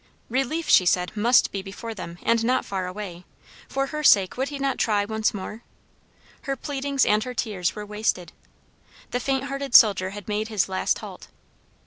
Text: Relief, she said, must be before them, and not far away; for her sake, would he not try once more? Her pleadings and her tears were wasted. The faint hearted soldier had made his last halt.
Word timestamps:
Relief, 0.31 0.67
she 0.67 0.83
said, 0.83 1.15
must 1.15 1.51
be 1.51 1.61
before 1.61 1.93
them, 1.93 2.17
and 2.23 2.43
not 2.43 2.65
far 2.65 2.87
away; 2.87 3.23
for 3.69 3.85
her 3.93 4.03
sake, 4.03 4.35
would 4.35 4.49
he 4.49 4.57
not 4.57 4.79
try 4.79 5.05
once 5.05 5.31
more? 5.31 5.61
Her 6.41 6.55
pleadings 6.55 7.05
and 7.05 7.23
her 7.23 7.35
tears 7.35 7.75
were 7.75 7.85
wasted. 7.85 8.31
The 9.11 9.19
faint 9.19 9.43
hearted 9.43 9.75
soldier 9.75 10.09
had 10.09 10.27
made 10.27 10.47
his 10.47 10.67
last 10.67 10.97
halt. 10.97 11.27